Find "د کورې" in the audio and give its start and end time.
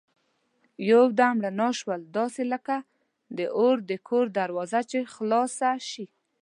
3.89-4.29